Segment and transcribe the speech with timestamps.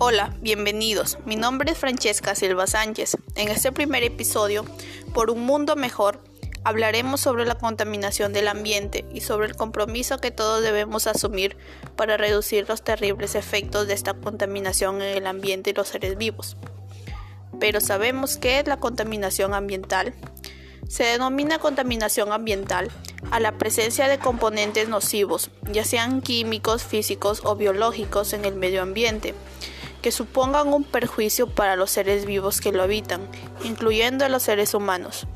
[0.00, 1.18] Hola, bienvenidos.
[1.26, 3.16] Mi nombre es Francesca Silva Sánchez.
[3.34, 4.64] En este primer episodio,
[5.12, 6.22] Por un mundo mejor,
[6.62, 11.56] hablaremos sobre la contaminación del ambiente y sobre el compromiso que todos debemos asumir
[11.96, 16.56] para reducir los terribles efectos de esta contaminación en el ambiente y los seres vivos.
[17.58, 20.14] Pero ¿sabemos qué es la contaminación ambiental?
[20.86, 22.88] Se denomina contaminación ambiental
[23.32, 28.80] a la presencia de componentes nocivos, ya sean químicos, físicos o biológicos en el medio
[28.80, 29.34] ambiente,
[30.02, 33.28] que supongan un perjuicio para los seres vivos que lo habitan,
[33.64, 35.26] incluyendo a los seres humanos.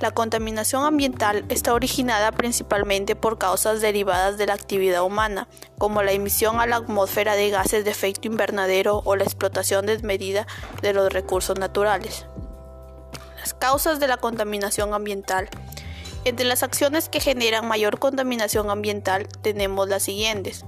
[0.00, 6.12] La contaminación ambiental está originada principalmente por causas derivadas de la actividad humana, como la
[6.12, 10.46] emisión a la atmósfera de gases de efecto invernadero o la explotación desmedida
[10.82, 12.26] de los recursos naturales.
[13.40, 15.48] Las causas de la contaminación ambiental.
[16.24, 20.64] Entre las acciones que generan mayor contaminación ambiental tenemos las siguientes.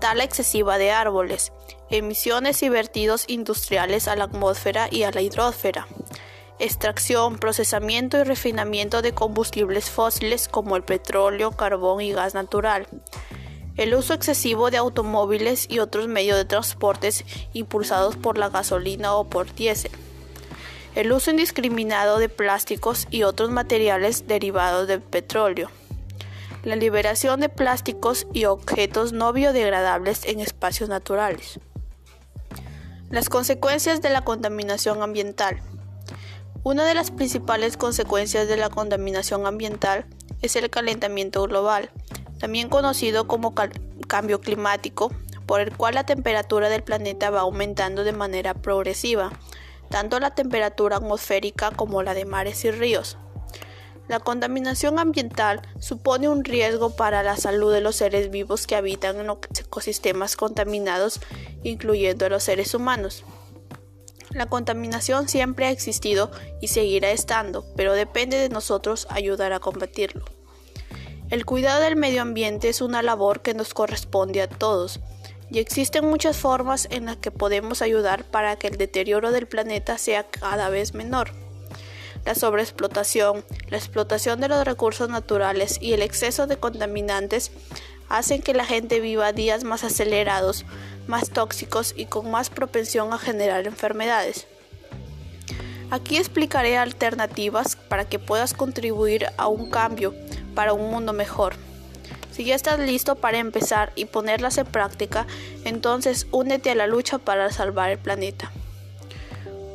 [0.00, 1.52] Tala excesiva de árboles,
[1.90, 5.86] emisiones y vertidos industriales a la atmósfera y a la hidrosfera,
[6.58, 12.88] extracción, procesamiento y refinamiento de combustibles fósiles como el petróleo, carbón y gas natural,
[13.76, 19.24] el uso excesivo de automóviles y otros medios de transportes impulsados por la gasolina o
[19.24, 19.92] por diésel,
[20.94, 25.70] el uso indiscriminado de plásticos y otros materiales derivados del petróleo,
[26.64, 31.60] la liberación de plásticos y objetos no biodegradables en espacios naturales.
[33.10, 35.62] Las consecuencias de la contaminación ambiental.
[36.64, 40.06] Una de las principales consecuencias de la contaminación ambiental
[40.42, 41.90] es el calentamiento global,
[42.38, 43.54] también conocido como
[44.08, 45.12] cambio climático,
[45.46, 49.30] por el cual la temperatura del planeta va aumentando de manera progresiva
[49.88, 53.18] tanto la temperatura atmosférica como la de mares y ríos.
[54.08, 59.18] La contaminación ambiental supone un riesgo para la salud de los seres vivos que habitan
[59.18, 61.20] en los ecosistemas contaminados,
[61.64, 63.24] incluyendo a los seres humanos.
[64.30, 70.24] La contaminación siempre ha existido y seguirá estando, pero depende de nosotros ayudar a combatirlo.
[71.28, 75.00] El cuidado del medio ambiente es una labor que nos corresponde a todos,
[75.50, 79.98] y existen muchas formas en las que podemos ayudar para que el deterioro del planeta
[79.98, 81.45] sea cada vez menor.
[82.26, 87.52] La sobreexplotación, la explotación de los recursos naturales y el exceso de contaminantes
[88.08, 90.64] hacen que la gente viva días más acelerados,
[91.06, 94.48] más tóxicos y con más propensión a generar enfermedades.
[95.92, 100.12] Aquí explicaré alternativas para que puedas contribuir a un cambio
[100.56, 101.54] para un mundo mejor.
[102.32, 105.28] Si ya estás listo para empezar y ponerlas en práctica,
[105.64, 108.50] entonces únete a la lucha para salvar el planeta.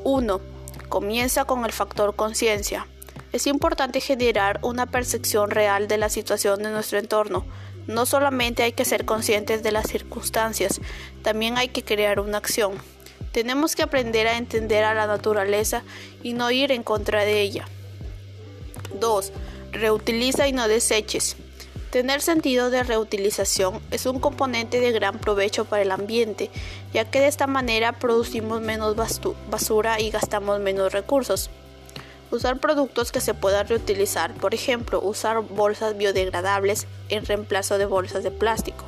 [0.04, 0.51] 1.
[0.92, 2.86] Comienza con el factor conciencia.
[3.32, 7.46] Es importante generar una percepción real de la situación de nuestro entorno.
[7.88, 10.82] No solamente hay que ser conscientes de las circunstancias,
[11.22, 12.74] también hay que crear una acción.
[13.32, 15.84] Tenemos que aprender a entender a la naturaleza
[16.24, 17.70] y no ir en contra de ella.
[19.00, 19.32] 2.
[19.72, 21.38] Reutiliza y no deseches.
[21.92, 26.50] Tener sentido de reutilización es un componente de gran provecho para el ambiente,
[26.94, 28.96] ya que de esta manera producimos menos
[29.50, 31.50] basura y gastamos menos recursos.
[32.32, 38.24] Usar productos que se puedan reutilizar, por ejemplo, usar bolsas biodegradables en reemplazo de bolsas
[38.24, 38.86] de plástico.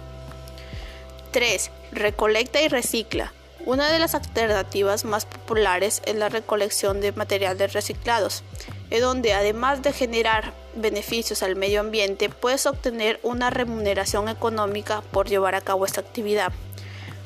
[1.32, 1.72] 3.
[1.92, 3.34] Recolecta y recicla.
[3.66, 8.44] Una de las alternativas más populares es la recolección de materiales reciclados,
[8.90, 15.30] en donde además de generar beneficios al medio ambiente, puedes obtener una remuneración económica por
[15.30, 16.52] llevar a cabo esta actividad.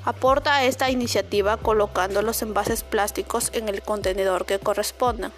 [0.06, 5.32] Aporta a esta iniciativa colocando los envases plásticos en el contenedor que corresponda.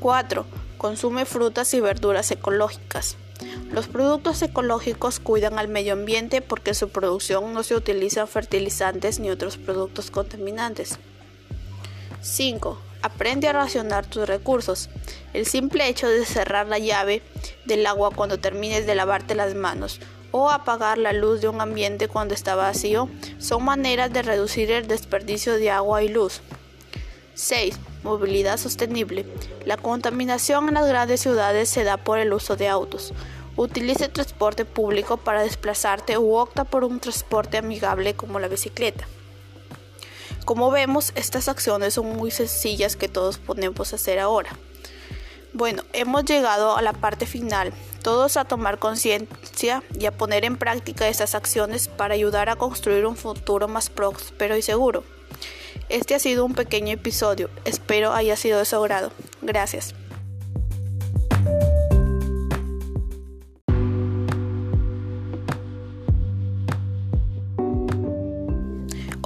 [0.00, 0.44] 4.
[0.76, 3.16] Consume frutas y verduras ecológicas.
[3.70, 9.20] Los productos ecológicos cuidan al medio ambiente porque en su producción no se utilizan fertilizantes
[9.20, 10.98] ni otros productos contaminantes.
[12.22, 12.80] 5.
[13.02, 14.88] Aprende a racionar tus recursos.
[15.32, 17.22] El simple hecho de cerrar la llave
[17.66, 20.00] del agua cuando termines de lavarte las manos
[20.32, 23.08] o apagar la luz de un ambiente cuando está vacío
[23.38, 26.40] son maneras de reducir el desperdicio de agua y luz.
[27.34, 27.78] 6.
[28.02, 29.26] Movilidad sostenible.
[29.64, 33.12] La contaminación en las grandes ciudades se da por el uso de autos.
[33.56, 39.06] Utilice el transporte público para desplazarte u opta por un transporte amigable como la bicicleta.
[40.44, 44.50] Como vemos, estas acciones son muy sencillas que todos podemos hacer ahora.
[45.52, 47.72] Bueno, hemos llegado a la parte final.
[48.02, 53.06] Todos a tomar conciencia y a poner en práctica estas acciones para ayudar a construir
[53.06, 55.02] un futuro más próspero y seguro.
[55.88, 57.48] Este ha sido un pequeño episodio.
[57.64, 59.12] Espero haya sido de su agrado.
[59.40, 59.94] Gracias.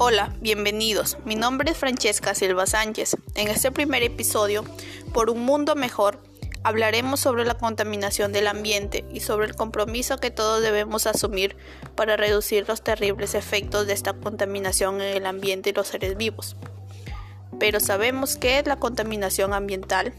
[0.03, 1.19] Hola, bienvenidos.
[1.27, 3.19] Mi nombre es Francesca Silva Sánchez.
[3.35, 4.65] En este primer episodio,
[5.13, 6.23] por un mundo mejor,
[6.63, 11.55] hablaremos sobre la contaminación del ambiente y sobre el compromiso que todos debemos asumir
[11.97, 16.57] para reducir los terribles efectos de esta contaminación en el ambiente y los seres vivos.
[17.59, 20.15] Pero ¿sabemos qué es la contaminación ambiental?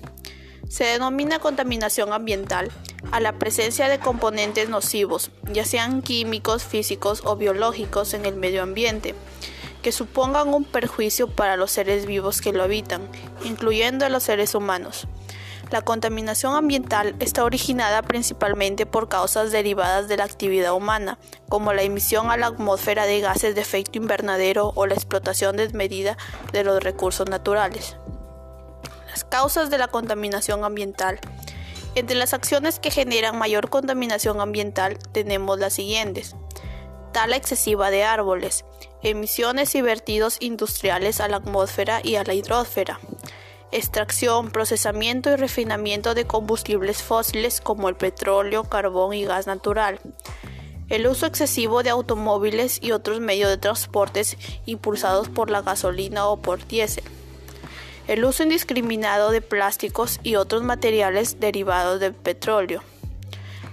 [0.69, 2.69] Se denomina contaminación ambiental
[3.11, 8.61] a la presencia de componentes nocivos, ya sean químicos, físicos o biológicos en el medio
[8.61, 9.15] ambiente
[9.81, 13.01] que supongan un perjuicio para los seres vivos que lo habitan,
[13.43, 15.07] incluyendo a los seres humanos.
[15.71, 21.17] La contaminación ambiental está originada principalmente por causas derivadas de la actividad humana,
[21.47, 26.17] como la emisión a la atmósfera de gases de efecto invernadero o la explotación desmedida
[26.51, 27.95] de los recursos naturales.
[29.09, 31.19] Las causas de la contaminación ambiental.
[31.95, 36.35] Entre las acciones que generan mayor contaminación ambiental tenemos las siguientes
[37.11, 38.65] tala excesiva de árboles,
[39.03, 42.99] emisiones y vertidos industriales a la atmósfera y a la hidrosfera,
[43.71, 49.99] extracción, procesamiento y refinamiento de combustibles fósiles como el petróleo, carbón y gas natural,
[50.89, 56.37] el uso excesivo de automóviles y otros medios de transportes impulsados por la gasolina o
[56.37, 57.05] por diésel,
[58.07, 62.83] el uso indiscriminado de plásticos y otros materiales derivados del petróleo,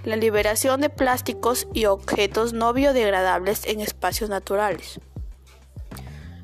[0.05, 5.01] la liberación de plásticos y objetos no biodegradables en espacios naturales.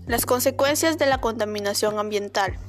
[0.07, 2.59] Las consecuencias de la contaminación ambiental.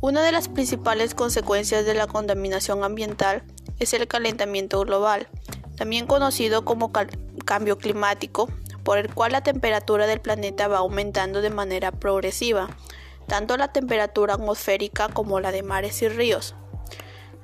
[0.00, 3.42] Una de las principales consecuencias de la contaminación ambiental
[3.80, 5.26] es el calentamiento global,
[5.76, 6.92] también conocido como
[7.44, 8.48] cambio climático,
[8.84, 12.68] por el cual la temperatura del planeta va aumentando de manera progresiva,
[13.26, 16.54] tanto la temperatura atmosférica como la de mares y ríos.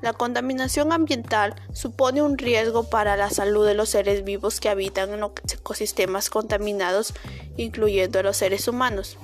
[0.02, 5.10] La contaminación ambiental supone un riesgo para la salud de los seres vivos que habitan
[5.12, 7.14] en los ecosistemas contaminados,
[7.56, 9.16] incluyendo a los seres humanos.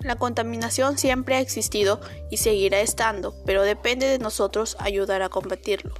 [0.00, 5.94] La contaminación siempre ha existido y seguirá estando, pero depende de nosotros ayudar a combatirlo.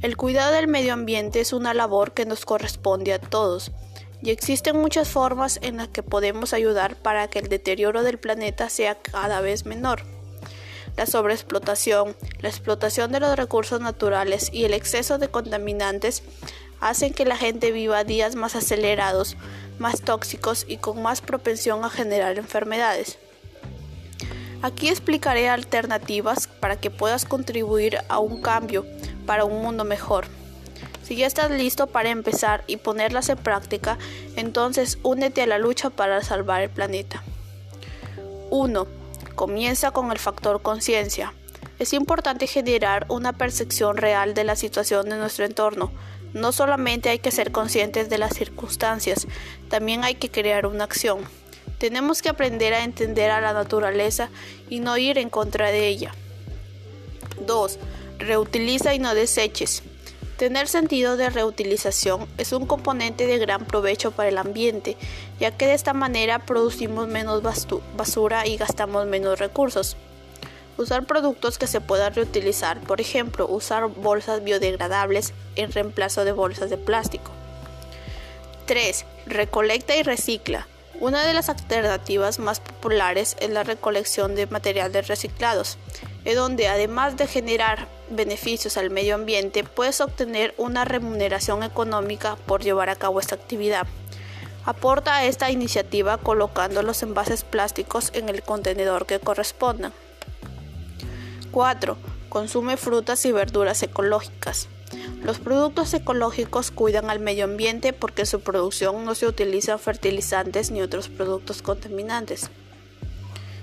[0.00, 3.72] El cuidado del medio ambiente es una labor que nos corresponde a todos,
[4.22, 8.70] y existen muchas formas en las que podemos ayudar para que el deterioro del planeta
[8.70, 10.02] sea cada vez menor
[10.96, 16.22] la sobreexplotación, la explotación de los recursos naturales y el exceso de contaminantes
[16.80, 19.36] hacen que la gente viva días más acelerados,
[19.78, 23.18] más tóxicos y con más propensión a generar enfermedades.
[24.62, 28.84] Aquí explicaré alternativas para que puedas contribuir a un cambio
[29.24, 30.26] para un mundo mejor.
[31.02, 33.98] Si ya estás listo para empezar y ponerlas en práctica,
[34.36, 37.22] entonces únete a la lucha para salvar el planeta.
[38.50, 38.99] 1
[39.34, 41.34] comienza con el factor conciencia.
[41.78, 45.92] Es importante generar una percepción real de la situación de nuestro entorno.
[46.34, 49.26] No solamente hay que ser conscientes de las circunstancias,
[49.68, 51.20] también hay que crear una acción.
[51.78, 54.28] Tenemos que aprender a entender a la naturaleza
[54.68, 56.14] y no ir en contra de ella.
[57.46, 57.78] 2.
[58.18, 59.82] Reutiliza y no deseches.
[60.40, 64.96] Tener sentido de reutilización es un componente de gran provecho para el ambiente,
[65.38, 67.42] ya que de esta manera producimos menos
[67.94, 69.98] basura y gastamos menos recursos.
[70.78, 76.70] Usar productos que se puedan reutilizar, por ejemplo, usar bolsas biodegradables en reemplazo de bolsas
[76.70, 77.32] de plástico.
[78.64, 79.04] 3.
[79.26, 80.66] Recolecta y recicla.
[81.00, 85.76] Una de las alternativas más populares es la recolección de materiales reciclados,
[86.24, 92.62] en donde además de generar beneficios al medio ambiente, puedes obtener una remuneración económica por
[92.62, 93.86] llevar a cabo esta actividad.
[94.64, 99.92] Aporta a esta iniciativa colocando los envases plásticos en el contenedor que corresponda.
[101.50, 101.96] 4.
[102.28, 104.68] Consume frutas y verduras ecológicas.
[105.22, 110.70] Los productos ecológicos cuidan al medio ambiente porque en su producción no se utilizan fertilizantes
[110.70, 112.50] ni otros productos contaminantes.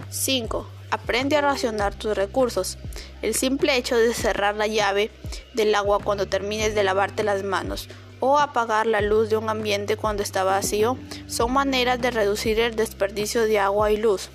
[0.10, 0.68] 5.
[0.90, 2.78] Aprende a racionar tus recursos.
[3.22, 5.12] El simple hecho de cerrar la llave
[5.54, 7.90] del agua cuando termines de lavarte las manos
[8.20, 12.76] o apagar la luz de un ambiente cuando está vacío son maneras de reducir el
[12.76, 14.30] desperdicio de agua y luz.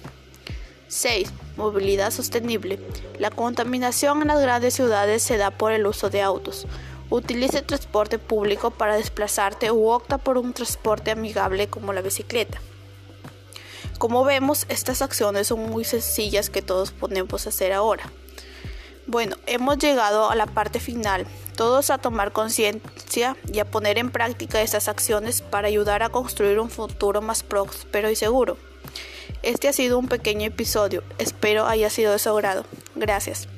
[0.88, 1.32] 6.
[1.56, 2.78] Movilidad sostenible.
[3.18, 6.66] La contaminación en las grandes ciudades se da por el uso de autos.
[7.08, 12.60] Utilice transporte público para desplazarte u opta por un transporte amigable como la bicicleta.
[13.98, 18.04] Como vemos, estas acciones son muy sencillas que todos podemos hacer ahora.
[19.06, 21.26] Bueno, hemos llegado a la parte final.
[21.56, 26.58] Todos a tomar conciencia y a poner en práctica estas acciones para ayudar a construir
[26.58, 28.56] un futuro más próspero y seguro.
[29.42, 31.02] Este ha sido un pequeño episodio.
[31.18, 32.64] Espero haya sido de su agrado.
[32.94, 33.48] Gracias.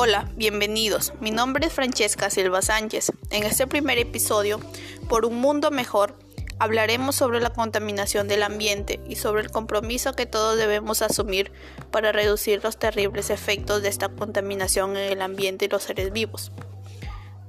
[0.00, 1.12] Hola, bienvenidos.
[1.20, 3.10] Mi nombre es Francesca Silva Sánchez.
[3.30, 4.60] En este primer episodio,
[5.08, 6.16] Por un mundo mejor,
[6.60, 11.50] hablaremos sobre la contaminación del ambiente y sobre el compromiso que todos debemos asumir
[11.90, 16.52] para reducir los terribles efectos de esta contaminación en el ambiente y los seres vivos.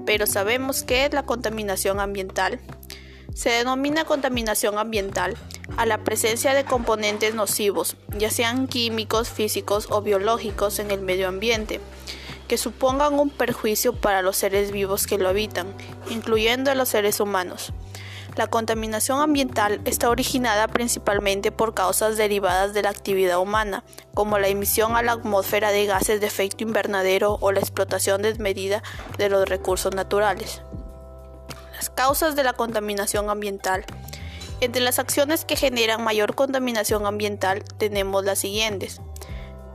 [0.08, 2.60] Pero ¿sabemos qué es la contaminación ambiental?
[3.36, 5.38] Se denomina contaminación ambiental
[5.78, 11.28] a la presencia de componentes nocivos, ya sean químicos, físicos o biológicos en el medio
[11.28, 11.80] ambiente
[12.50, 15.74] que supongan un perjuicio para los seres vivos que lo habitan,
[16.10, 17.72] incluyendo a los seres humanos.
[18.36, 24.48] La contaminación ambiental está originada principalmente por causas derivadas de la actividad humana, como la
[24.48, 28.84] emisión a la atmósfera de gases de efecto invernadero o la explotación desmedida
[29.18, 30.64] de los recursos naturales.
[31.76, 33.86] Las causas de la contaminación ambiental.
[34.60, 39.00] Entre las acciones que generan mayor contaminación ambiental tenemos las siguientes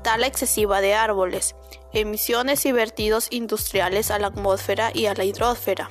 [0.05, 1.57] tala excesiva de árboles,
[1.95, 5.91] emisiones y vertidos industriales a la atmósfera y a la hidrosfera,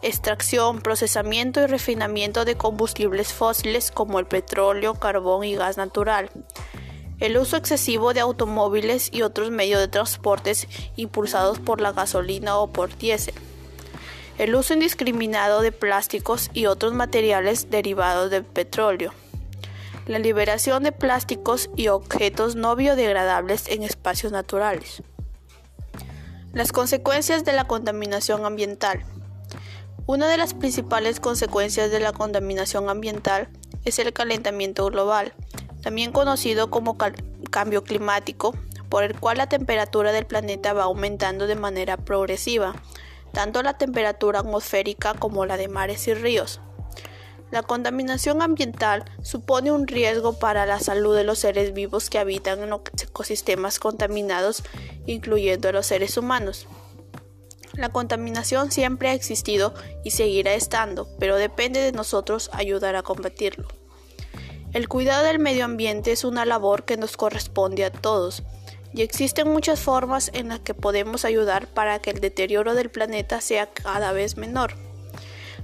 [0.00, 6.30] extracción, procesamiento y refinamiento de combustibles fósiles como el petróleo, carbón y gas natural,
[7.18, 12.72] el uso excesivo de automóviles y otros medios de transportes impulsados por la gasolina o
[12.72, 13.34] por diésel,
[14.38, 19.12] el uso indiscriminado de plásticos y otros materiales derivados del petróleo,
[20.06, 25.02] la liberación de plásticos y objetos no biodegradables en espacios naturales.
[26.54, 29.02] Las consecuencias de la contaminación ambiental.
[30.06, 33.48] Una de las principales consecuencias de la contaminación ambiental
[33.84, 35.34] es el calentamiento global,
[35.82, 36.96] también conocido como
[37.50, 38.54] cambio climático,
[38.88, 42.76] por el cual la temperatura del planeta va aumentando de manera progresiva,
[43.32, 46.60] tanto la temperatura atmosférica como la de mares y ríos.
[47.54, 52.60] La contaminación ambiental supone un riesgo para la salud de los seres vivos que habitan
[52.60, 54.64] en los ecosistemas contaminados,
[55.06, 56.66] incluyendo a los seres humanos.
[57.74, 63.68] La contaminación siempre ha existido y seguirá estando, pero depende de nosotros ayudar a combatirlo.
[64.72, 68.42] El cuidado del medio ambiente es una labor que nos corresponde a todos,
[68.92, 73.40] y existen muchas formas en las que podemos ayudar para que el deterioro del planeta
[73.40, 74.74] sea cada vez menor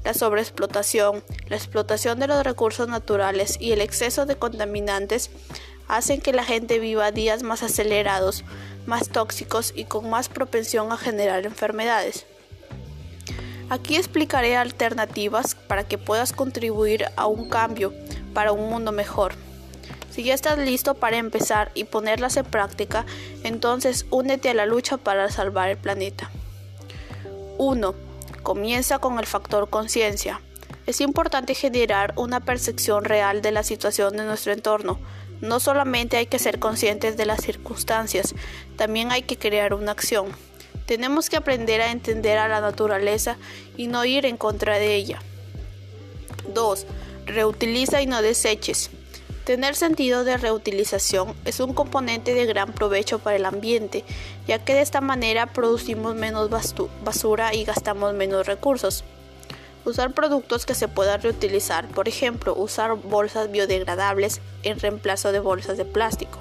[0.04, 5.30] la sobreexplotación, la explotación de los recursos naturales y el exceso de contaminantes
[5.88, 8.44] hacen que la gente viva días más acelerados,
[8.86, 12.26] más tóxicos y con más propensión a generar enfermedades.
[13.68, 17.92] Aquí explicaré alternativas para que puedas contribuir a un cambio
[18.34, 19.34] para un mundo mejor.
[20.10, 23.06] Si ya estás listo para empezar y ponerlas en práctica,
[23.44, 26.30] entonces únete a la lucha para salvar el planeta.
[27.58, 28.09] 1
[28.50, 30.40] comienza con el factor conciencia.
[30.84, 34.98] Es importante generar una percepción real de la situación de nuestro entorno.
[35.40, 38.34] No solamente hay que ser conscientes de las circunstancias,
[38.76, 40.32] también hay que crear una acción.
[40.84, 43.36] Tenemos que aprender a entender a la naturaleza
[43.76, 45.22] y no ir en contra de ella.
[46.52, 46.86] 2.
[47.26, 48.90] Reutiliza y no deseches.
[49.50, 54.04] Tener sentido de reutilización es un componente de gran provecho para el ambiente,
[54.46, 56.48] ya que de esta manera producimos menos
[57.04, 59.02] basura y gastamos menos recursos.
[59.84, 65.76] Usar productos que se puedan reutilizar, por ejemplo, usar bolsas biodegradables en reemplazo de bolsas
[65.76, 66.38] de plástico.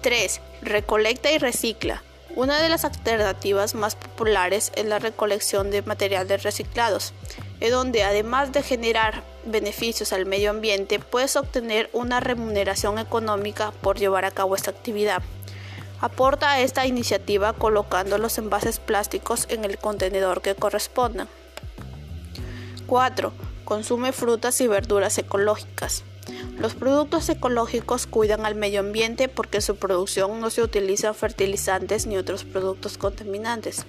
[0.00, 0.40] 3.
[0.62, 2.02] Recolecta y recicla.
[2.34, 7.12] Una de las alternativas más populares es la recolección de materiales reciclados,
[7.60, 13.98] en donde además de generar beneficios al medio ambiente, puedes obtener una remuneración económica por
[13.98, 15.22] llevar a cabo esta actividad.
[16.00, 21.26] Aporta a esta iniciativa colocando los envases plásticos en el contenedor que corresponda.
[22.86, 23.32] 4.
[23.64, 26.04] Consume frutas y verduras ecológicas.
[26.58, 32.06] Los productos ecológicos cuidan al medio ambiente porque en su producción no se utilizan fertilizantes
[32.06, 33.84] ni otros productos contaminantes.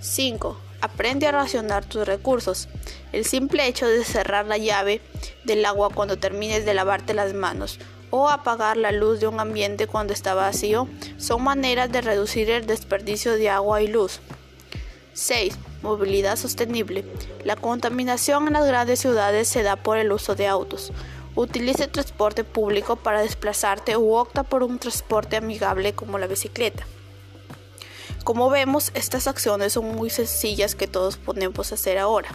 [0.00, 0.69] 5.
[0.80, 2.68] Aprende a racionar tus recursos.
[3.12, 5.00] El simple hecho de cerrar la llave
[5.44, 7.78] del agua cuando termines de lavarte las manos
[8.10, 12.66] o apagar la luz de un ambiente cuando está vacío son maneras de reducir el
[12.66, 14.20] desperdicio de agua y luz.
[15.12, 15.54] 6.
[15.82, 17.04] Movilidad sostenible.
[17.44, 20.92] La contaminación en las grandes ciudades se da por el uso de autos.
[21.34, 26.84] Utilice transporte público para desplazarte u opta por un transporte amigable como la bicicleta.
[28.24, 32.30] Como vemos, estas acciones son muy sencillas que todos podemos hacer ahora.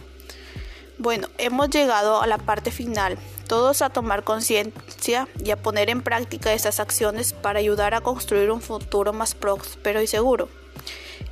[0.98, 3.18] Bueno, hemos llegado a la parte final.
[3.46, 8.50] Todos a tomar conciencia y a poner en práctica estas acciones para ayudar a construir
[8.50, 10.48] un futuro más próspero y seguro.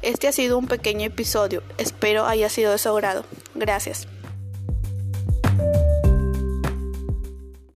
[0.03, 1.63] Este ha sido un pequeño episodio.
[1.79, 3.25] Espero haya sido de su agrado.
[3.55, 4.07] Gracias.